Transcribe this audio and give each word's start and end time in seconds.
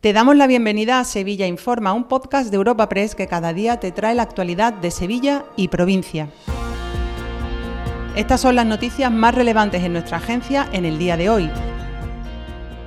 Te 0.00 0.14
damos 0.14 0.34
la 0.34 0.46
bienvenida 0.46 0.98
a 0.98 1.04
Sevilla 1.04 1.46
Informa, 1.46 1.92
un 1.92 2.04
podcast 2.04 2.50
de 2.50 2.56
Europa 2.56 2.88
Press 2.88 3.14
que 3.14 3.26
cada 3.26 3.52
día 3.52 3.80
te 3.80 3.92
trae 3.92 4.14
la 4.14 4.22
actualidad 4.22 4.72
de 4.72 4.90
Sevilla 4.90 5.44
y 5.56 5.68
provincia. 5.68 6.30
Estas 8.16 8.40
son 8.40 8.56
las 8.56 8.64
noticias 8.64 9.12
más 9.12 9.34
relevantes 9.34 9.82
en 9.82 9.92
nuestra 9.92 10.16
agencia 10.16 10.66
en 10.72 10.86
el 10.86 10.98
día 10.98 11.18
de 11.18 11.28
hoy. 11.28 11.50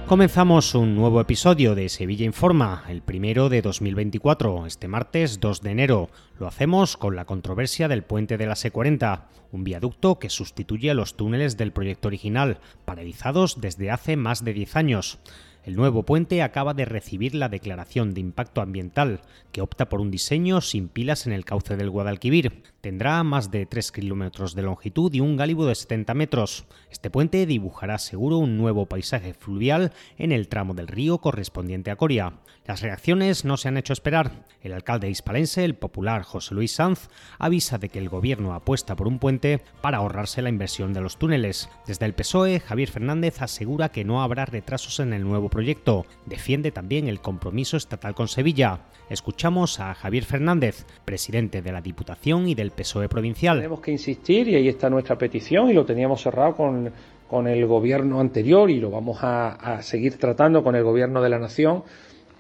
Comenzamos 0.08 0.74
un 0.74 0.96
nuevo 0.96 1.22
episodio 1.22 1.76
de 1.76 1.88
Sevilla 1.88 2.26
Informa, 2.26 2.84
el 2.90 3.04
primero 3.04 3.48
de 3.48 3.62
2024, 3.62 4.66
este 4.66 4.88
martes 4.88 5.40
2 5.40 5.62
de 5.62 5.70
enero. 5.70 6.10
Lo 6.40 6.48
hacemos 6.48 6.98
con 6.98 7.16
la 7.16 7.26
controversia 7.26 7.88
del 7.88 8.02
puente 8.02 8.40
de 8.40 8.48
la 8.48 8.56
C40, 8.56 9.26
un 9.52 9.64
viaducto 9.64 10.18
que 10.18 10.32
sustituye 10.32 10.90
a 10.90 10.96
los 10.96 11.16
túneles 11.16 11.58
del 11.58 11.74
proyecto 11.74 12.08
original, 12.08 12.58
paralizados 12.86 13.62
desde 13.62 13.92
hace 13.92 14.18
más 14.18 14.44
de 14.44 14.54
10 14.54 14.76
años. 14.76 15.20
El 15.66 15.78
nuevo 15.78 16.04
puente 16.04 16.42
acaba 16.42 16.74
de 16.74 16.84
recibir 16.84 17.34
la 17.36 17.48
declaración 17.48 18.14
de 18.14 18.20
impacto 18.20 18.60
ambiental, 18.60 19.22
que 19.54 19.62
opta 19.62 19.88
por 19.88 20.02
un 20.02 20.12
diseño 20.12 20.60
sin 20.60 20.90
pilas 20.90 21.26
en 21.26 21.32
el 21.32 21.46
cauce 21.46 21.78
del 21.78 21.90
Guadalquivir. 21.90 22.64
Tendrá 22.82 23.24
más 23.24 23.50
de 23.50 23.66
3 23.66 23.94
kilómetros 23.94 24.56
de 24.56 24.64
longitud 24.64 25.14
y 25.14 25.22
un 25.22 25.38
gálibo 25.38 25.66
de 25.66 25.76
70 25.76 26.14
metros. 26.16 26.66
Este 26.92 27.10
puente 27.10 27.46
dibujará 27.46 27.98
seguro 27.98 28.40
un 28.40 28.58
nuevo 28.58 28.88
paisaje 28.88 29.34
fluvial 29.34 29.94
en 30.18 30.34
el 30.34 30.50
tramo 30.50 30.74
del 30.74 30.90
río 30.90 31.20
correspondiente 31.20 31.92
a 31.92 31.96
Coria. 31.96 32.34
Las 32.66 32.82
reacciones 32.82 33.46
no 33.46 33.56
se 33.56 33.70
han 33.70 33.78
hecho 33.78 33.94
esperar. 33.94 34.46
El 34.62 34.74
alcalde 34.74 35.10
hispalense, 35.10 35.64
el 35.64 35.76
popular 35.76 36.24
José 36.24 36.56
Luis 36.56 36.74
Sanz, 36.74 37.10
avisa 37.38 37.78
de 37.78 37.90
que 37.90 38.00
el 38.00 38.10
gobierno 38.10 38.54
apuesta 38.54 38.96
por 38.96 39.08
un 39.08 39.20
puente 39.20 39.62
para 39.82 39.98
ahorrarse 39.98 40.42
la 40.42 40.50
inversión 40.50 40.94
de 40.94 41.02
los 41.02 41.18
túneles. 41.18 41.70
Desde 41.88 42.06
el 42.06 42.14
PSOE, 42.14 42.60
Javier 42.60 42.90
Fernández 42.90 43.42
asegura 43.42 43.90
que 43.90 44.04
no 44.04 44.24
habrá 44.24 44.46
retrasos 44.46 45.00
en 45.00 45.14
el 45.14 45.24
nuevo 45.24 45.50
proyecto. 45.54 46.06
Defiende 46.26 46.72
también 46.72 47.08
el 47.08 47.22
compromiso 47.22 47.78
estatal 47.78 48.16
con 48.16 48.28
Sevilla. 48.28 48.80
Escuchamos 49.10 49.80
a 49.80 49.94
Javier 49.94 50.24
Fernández, 50.24 50.86
presidente 51.06 51.62
de 51.62 51.72
la 51.72 51.80
Diputación 51.80 52.48
y 52.48 52.56
del 52.56 52.72
PSOE 52.72 53.08
provincial. 53.08 53.58
Tenemos 53.58 53.80
que 53.80 53.92
insistir 53.92 54.48
y 54.50 54.56
ahí 54.56 54.68
está 54.68 54.90
nuestra 54.90 55.16
petición 55.18 55.70
y 55.70 55.74
lo 55.74 55.86
teníamos 55.86 56.22
cerrado 56.22 56.56
con, 56.56 56.92
con 57.30 57.48
el 57.48 57.66
gobierno 57.68 58.20
anterior 58.20 58.72
y 58.72 58.80
lo 58.80 58.90
vamos 58.90 59.20
a, 59.22 59.50
a 59.52 59.84
seguir 59.84 60.18
tratando 60.18 60.64
con 60.64 60.76
el 60.76 60.84
gobierno 60.84 61.22
de 61.22 61.30
la 61.30 61.38
Nación. 61.38 61.84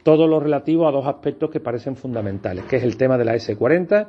Todo 0.02 0.28
lo 0.28 0.40
relativo 0.40 0.88
a 0.88 0.92
dos 0.92 1.06
aspectos 1.06 1.52
que 1.52 1.60
parecen 1.60 1.96
fundamentales, 1.96 2.66
que 2.66 2.78
es 2.78 2.84
el 2.84 2.98
tema 2.98 3.20
de 3.20 3.26
la 3.26 3.36
S40 3.36 4.08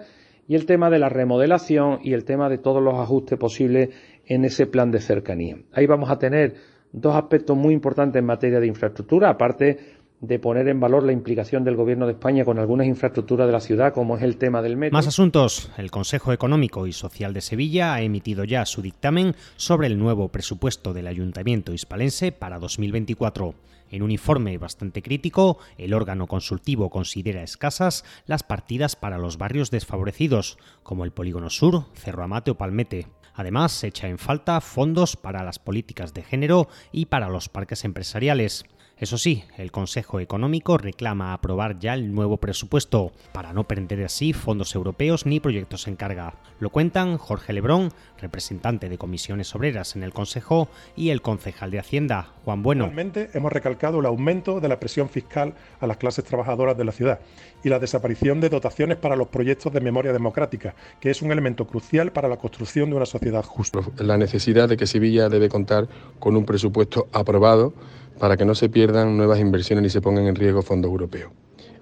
y 0.49 0.55
el 0.55 0.65
tema 0.65 0.89
de 0.89 0.99
la 0.99 1.11
remodelación 1.11 1.99
y 2.03 2.15
el 2.15 2.25
tema 2.25 2.49
de 2.49 2.59
todos 2.59 2.83
los 2.83 2.95
ajustes 2.95 3.39
posibles 3.39 3.91
en 4.27 4.47
ese 4.47 4.67
plan 4.67 4.91
de 4.91 5.01
cercanía. 5.01 5.59
Ahí 5.73 5.87
vamos 5.87 6.11
a 6.11 6.19
tener 6.19 6.74
dos 6.95 7.17
aspectos 7.17 7.57
muy 7.57 7.75
importantes 7.75 8.21
en 8.21 8.25
materia 8.25 8.61
de 8.61 8.69
infraestructura, 8.69 9.29
aparte 9.29 9.95
de 10.21 10.39
poner 10.39 10.69
en 10.69 10.81
valor 10.81 11.03
la 11.03 11.13
implicación 11.13 11.65
del 11.65 11.77
Gobierno 11.77 12.07
de 12.07 12.13
España 12.13 12.45
con 12.45 12.59
algunas 12.59 12.87
infraestructuras 12.87 13.47
de 13.47 13.53
la 13.53 13.61
ciudad, 13.61 13.93
como 13.93 14.17
es 14.17 14.23
el 14.23 14.37
tema 14.37 14.63
del 14.63 14.77
metro. 14.77 14.97
Más 14.97 15.07
asuntos. 15.07 15.71
El 15.77 15.91
Consejo 15.91 16.33
Económico 16.33 16.87
y 16.87 16.93
Social 16.93 17.35
de 17.35 17.41
Sevilla 17.41 17.95
ha 17.95 18.01
emitido 18.01 18.45
ya 18.45 18.65
su 18.65 18.81
dictamen 18.81 19.35
sobre 19.57 19.89
el 19.89 19.99
nuevo 19.99 20.29
presupuesto 20.29 20.95
del 20.95 21.09
Ayuntamiento 21.09 21.73
hispalense 21.73 22.33
para 22.33 22.59
2024. 22.59 23.55
En 23.91 24.03
un 24.03 24.11
informe 24.11 24.57
bastante 24.57 25.03
crítico, 25.03 25.59
el 25.77 25.93
órgano 25.93 26.27
consultivo 26.27 26.91
considera 26.91 27.43
escasas 27.43 28.05
las 28.27 28.43
partidas 28.43 28.97
para 28.97 29.19
los 29.19 29.37
barrios 29.37 29.71
desfavorecidos, 29.71 30.59
como 30.83 31.05
el 31.05 31.11
Polígono 31.11 31.51
Sur, 31.51 31.85
Cerro 31.95 32.25
Amate 32.25 32.53
o 32.53 32.55
Palmete. 32.55 33.09
Además, 33.35 33.73
se 33.73 33.89
echa 33.89 34.09
en 34.09 34.19
falta 34.19 34.61
fondos 34.61 35.17
para 35.17 35.43
las 35.43 35.59
políticas 35.59 36.15
de 36.15 36.23
género 36.23 36.69
y 36.93 37.07
para 37.07 37.29
los 37.29 37.49
parques 37.49 37.85
empresariales. 37.85 38.65
Eso 38.97 39.19
sí, 39.19 39.43
el 39.57 39.73
Consejo 39.73 40.21
Económico 40.21 40.79
reclama 40.79 41.33
aprobar 41.33 41.81
ya 41.81 41.95
el 41.95 42.15
nuevo 42.15 42.37
presupuesto, 42.37 43.11
para 43.33 43.53
no 43.53 43.65
perder 43.65 44.05
así 44.05 44.33
fondos 44.33 44.73
europeos 44.77 45.27
ni 45.27 45.41
proyectos 45.41 45.89
en 45.89 45.97
carga. 45.97 46.35
Lo 46.61 46.71
cuentan 46.71 47.19
Jorge 47.19 47.53
Lebrón, 47.53 47.93
representante 48.21 48.89
de 48.89 48.97
comisiones 48.97 49.53
obreras 49.57 49.97
en 49.97 50.05
el 50.05 50.13
Consejo, 50.13 50.69
y 50.95 51.11
el 51.11 51.23
concejal 51.23 51.73
de 51.73 51.81
Hacienda, 51.81 52.29
Juan 52.45 52.63
Bueno. 52.63 52.85
Finalmente, 52.85 53.31
hemos 53.35 53.53
recalcado 53.53 53.99
el 53.99 54.07
aumento 54.07 54.61
de 54.61 54.69
la 54.69 54.79
presión 54.79 55.09
fiscal 55.09 55.55
a 55.81 55.89
las 55.89 55.97
clases 55.97 56.25
trabajadoras 56.25 56.79
de 56.79 56.85
la 56.85 56.93
ciudad 56.93 57.19
y 57.65 57.71
la 57.71 57.81
desaparición 57.81 58.41
de 58.41 58.49
dotaciones 58.49 58.97
para 58.97 59.17
los 59.17 59.27
proyectos 59.27 59.73
de 59.73 59.81
memoria 59.81 60.13
democrática, 60.13 60.77
que 61.01 61.11
es 61.11 61.21
un 61.21 61.33
elemento 61.33 61.67
crucial 61.67 62.13
para 62.13 62.29
la 62.29 62.37
construcción 62.37 62.91
de 62.91 62.97
una 62.97 63.07
sociedad 63.07 63.45
justa. 63.45 63.81
La 63.97 64.17
necesidad 64.17 64.69
de 64.69 64.77
que 64.77 64.87
Sevilla 64.87 65.29
debe 65.29 65.49
contar 65.49 65.89
con 66.21 66.37
un 66.37 66.45
presupuesto 66.45 67.09
aprobado 67.13 67.75
para 68.19 68.37
que 68.37 68.45
no 68.45 68.55
se 68.55 68.69
pierdan 68.69 69.17
nuevas 69.17 69.41
inversiones 69.41 69.83
ni 69.83 69.91
se 69.91 70.01
pongan 70.01 70.27
en 70.27 70.35
riesgo 70.35 70.63
fondos 70.63 70.91
europeos. 70.91 71.33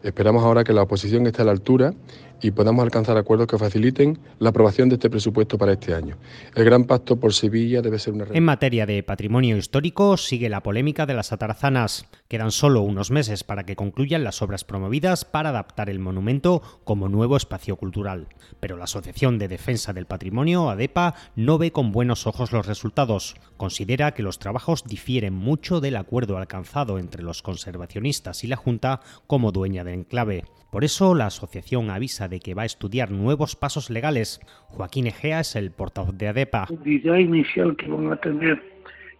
Esperamos 0.02 0.42
ahora 0.42 0.64
que 0.64 0.72
la 0.72 0.82
oposición 0.82 1.26
esté 1.26 1.42
a 1.42 1.44
la 1.44 1.52
altura 1.52 1.94
y 2.42 2.50
podamos 2.50 2.82
alcanzar 2.82 3.16
acuerdos 3.16 3.46
que 3.46 3.56
faciliten 3.56 4.18
la 4.40 4.50
aprobación 4.50 4.88
de 4.88 4.96
este 4.96 5.08
presupuesto 5.08 5.56
para 5.56 5.72
este 5.72 5.94
año. 5.94 6.16
El 6.56 6.64
Gran 6.64 6.84
Pacto 6.84 7.18
por 7.20 7.32
Sevilla 7.32 7.80
debe 7.82 8.00
ser 8.00 8.14
una... 8.14 8.24
En 8.32 8.42
materia 8.42 8.84
de 8.84 9.02
patrimonio 9.04 9.56
histórico 9.56 10.16
sigue 10.16 10.48
la 10.48 10.62
polémica 10.62 11.06
de 11.06 11.14
las 11.14 11.32
atarazanas. 11.32 12.06
Quedan 12.26 12.50
solo 12.50 12.82
unos 12.82 13.12
meses 13.12 13.44
para 13.44 13.64
que 13.64 13.76
concluyan 13.76 14.24
las 14.24 14.42
obras 14.42 14.64
promovidas 14.64 15.24
para 15.24 15.50
adaptar 15.50 15.88
el 15.88 16.00
monumento 16.00 16.62
como 16.82 17.08
nuevo 17.08 17.36
espacio 17.36 17.76
cultural. 17.76 18.26
Pero 18.58 18.76
la 18.76 18.84
Asociación 18.84 19.38
de 19.38 19.46
Defensa 19.46 19.92
del 19.92 20.06
Patrimonio, 20.06 20.68
ADEPA, 20.68 21.14
no 21.36 21.58
ve 21.58 21.70
con 21.70 21.92
buenos 21.92 22.26
ojos 22.26 22.50
los 22.50 22.66
resultados. 22.66 23.36
Considera 23.56 24.14
que 24.14 24.24
los 24.24 24.40
trabajos 24.40 24.82
difieren 24.84 25.32
mucho 25.32 25.80
del 25.80 25.94
acuerdo 25.94 26.38
alcanzado 26.38 26.98
entre 26.98 27.22
los 27.22 27.42
conservacionistas 27.42 28.42
y 28.42 28.48
la 28.48 28.56
Junta 28.56 29.00
como 29.28 29.52
dueña 29.52 29.84
del 29.84 29.91
enclave. 29.92 30.44
Por 30.70 30.84
eso 30.84 31.14
la 31.14 31.26
asociación 31.26 31.90
avisa 31.90 32.28
de 32.28 32.40
que 32.40 32.54
va 32.54 32.62
a 32.62 32.66
estudiar 32.66 33.10
nuevos 33.10 33.56
pasos 33.56 33.90
legales. 33.90 34.40
Joaquín 34.68 35.06
Egea 35.06 35.40
es 35.40 35.54
el 35.54 35.70
portavoz 35.70 36.16
de 36.16 36.28
ADEPA. 36.28 36.68
La 36.84 36.90
idea 36.90 37.20
inicial 37.20 37.76
que 37.76 37.88
van 37.88 38.10
a 38.10 38.16
tener 38.16 38.62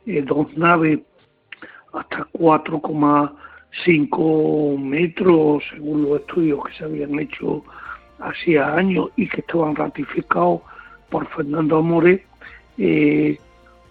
eh, 0.07 0.23
dos 0.23 0.47
naves 0.57 1.01
hasta 1.93 2.27
4,5 2.33 4.79
metros, 4.79 5.63
según 5.71 6.05
los 6.05 6.21
estudios 6.21 6.65
que 6.65 6.73
se 6.75 6.85
habían 6.85 7.21
hecho 7.21 7.63
hacía 8.19 8.75
años 8.75 9.11
y 9.17 9.29
que 9.29 9.41
estaban 9.41 9.77
ratificados 9.77 10.63
por 11.11 11.27
Fernando 11.29 11.79
Amore, 11.79 12.25
eh, 12.79 13.39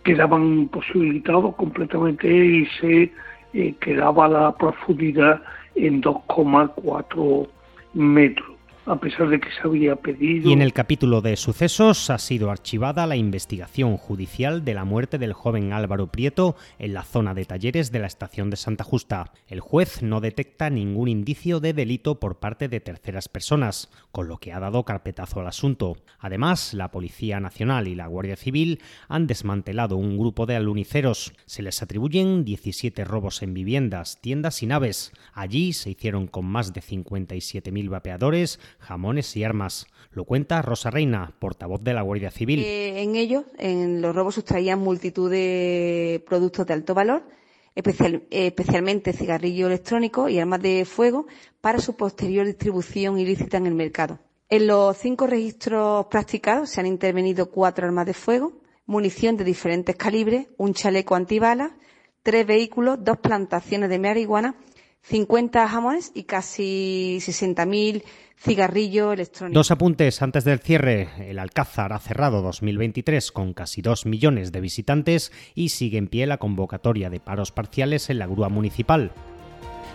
quedaban 0.04 0.68
posibilitados 0.70 1.56
completamente 1.56 2.28
y 2.28 2.66
se 2.80 3.14
eh, 3.54 3.76
quedaba 3.80 4.28
la 4.28 4.58
profundidad 4.58 5.44
en 5.76 6.02
2,4 6.02 7.48
metros 7.94 8.58
a 8.86 9.00
pesar 9.00 9.30
de 9.30 9.40
que 9.40 9.50
se 9.52 9.62
había 9.64 9.96
pedido. 9.96 10.50
Y 10.50 10.54
en 10.54 10.62
el 10.62 10.74
capítulo 10.74 11.22
de 11.22 11.36
sucesos 11.36 12.10
ha 12.10 12.18
sido 12.18 12.50
archivada 12.50 13.06
la 13.06 13.16
investigación 13.16 13.98
judicial 13.98 14.66
de 14.66 14.74
la 14.74 14.86
muerte 14.86 15.18
del 15.18 15.34
joven 15.34 15.72
Álvaro 15.74 16.08
Prieto 16.08 16.56
en 16.80 16.94
la 16.94 17.04
zona 17.04 17.34
de 17.34 17.46
talleres 17.46 17.92
de 17.92 18.00
la 18.00 18.08
estación 18.08 18.50
de 18.50 18.58
Santa 18.58 18.84
Justa. 18.84 19.32
El 19.48 19.60
juez 19.60 20.02
no 20.02 20.20
detecta 20.20 20.70
ningún 20.70 21.08
indicio 21.08 21.60
de 21.60 21.74
delito 21.74 22.20
por 22.20 22.40
parte 22.40 22.68
de 22.68 22.80
terceras 22.80 23.30
personas, 23.30 23.90
con 24.12 24.28
lo 24.28 24.38
que 24.38 24.52
ha 24.52 24.60
dado 24.60 24.84
carpetazo 24.84 25.42
al 25.42 25.48
asunto. 25.48 25.98
Además, 26.20 26.74
la 26.74 26.92
Policía 26.92 27.40
Nacional 27.40 27.88
y 27.88 27.96
la 27.96 28.08
Guardia 28.08 28.36
Civil 28.36 28.82
han 29.08 29.28
desmantelado 29.28 29.98
un 29.98 30.18
grupo 30.18 30.46
de 30.46 30.56
aluniceros. 30.56 31.34
Se 31.46 31.62
les 31.62 31.82
atribuyen 31.82 32.46
17 32.46 33.06
robos 33.06 33.42
en 33.44 33.54
viviendas, 33.54 34.20
tiendas 34.22 34.64
y 34.64 34.66
naves. 34.66 35.12
Allí 35.34 35.74
se 35.74 35.92
hicieron 35.92 36.28
con 36.28 36.46
más 36.46 36.74
de 36.74 36.82
57.000 36.82 37.90
vapeadores, 37.90 38.60
jamones 38.82 39.36
y 39.38 39.44
armas. 39.44 39.88
Lo 40.12 40.26
cuenta 40.26 40.62
Rosa 40.62 40.90
Reina, 40.90 41.34
portavoz 41.40 41.82
de 41.84 41.94
la 41.94 42.02
Guardia 42.02 42.32
Civil. 42.32 42.62
Eh, 42.62 43.02
en 43.02 43.16
ellos, 43.16 43.46
en 43.58 44.02
los 44.02 44.14
robos 44.14 44.36
sustraían 44.36 44.80
multitud 44.80 45.32
de 45.32 46.24
productos 46.28 46.68
de 46.68 46.74
alto 46.74 46.94
valor, 46.94 47.24
especial, 47.76 48.24
especialmente 48.30 49.14
cigarrillos 49.14 49.68
electrónicos 49.68 50.30
y 50.30 50.40
armas 50.40 50.62
de 50.62 50.84
fuego 50.86 51.28
para 51.62 51.80
su 51.80 51.96
posterior 51.96 52.46
distribución 52.46 53.18
ilícita 53.20 53.58
en 53.58 53.68
el 53.68 53.76
mercado. 53.76 54.20
En 54.50 54.68
los 54.68 54.98
cinco 54.98 55.28
registros 55.28 56.08
practicados 56.08 56.70
se 56.70 56.82
han 56.82 56.88
intervenido 56.88 57.50
cuatro 57.50 57.86
armas 57.86 58.06
de 58.06 58.14
fuego, 58.14 58.60
munición 58.86 59.38
de 59.38 59.46
diferentes 59.46 59.96
calibres, 59.96 60.48
un 60.58 60.74
chaleco 60.74 61.16
antibalas, 61.16 61.72
tres 62.22 62.46
vehículos, 62.46 63.02
dos 63.02 63.18
plantaciones 63.20 63.90
de 63.90 64.00
marihuana 64.00 64.56
50 65.04 65.68
jamones 65.68 66.12
y 66.14 66.24
casi 66.24 67.18
60.000 67.22 68.04
cigarrillos 68.42 69.14
electrónicos. 69.14 69.54
Dos 69.54 69.72
apuntes 69.72 70.22
antes 70.22 70.44
del 70.44 70.60
cierre. 70.60 71.10
El 71.20 71.40
Alcázar 71.40 71.94
ha 71.94 72.00
cerrado 72.00 72.42
2023 72.42 73.32
con 73.32 73.54
casi 73.54 73.82
2 73.82 74.06
millones 74.06 74.52
de 74.52 74.62
visitantes 74.62 75.32
y 75.56 75.70
sigue 75.70 75.98
en 75.98 76.08
pie 76.08 76.26
la 76.28 76.38
convocatoria 76.38 77.10
de 77.10 77.20
paros 77.20 77.52
parciales 77.52 78.10
en 78.10 78.20
la 78.20 78.28
grúa 78.28 78.50
municipal. 78.50 79.12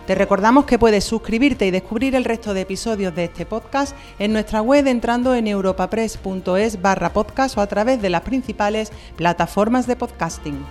Te 0.07 0.15
recordamos 0.15 0.63
que 0.63 0.79
puedes 0.79 1.03
suscribirte 1.03 1.67
y 1.67 1.71
descubrir 1.71 2.15
el 2.15 2.23
resto 2.23 2.53
de 2.53 2.61
episodios 2.61 3.13
de 3.13 3.25
este 3.25 3.45
podcast 3.45 3.93
en 4.19 4.31
nuestra 4.31 4.61
web 4.61 4.87
entrando 4.87 5.35
en 5.35 5.47
europapress.es 5.47 6.81
barra 6.81 7.11
podcast 7.11 7.57
o 7.57 7.61
a 7.61 7.67
través 7.67 8.01
de 8.01 8.09
las 8.09 8.21
principales 8.21 8.93
plataformas 9.17 9.85
de 9.85 9.97
podcasting. 9.97 10.65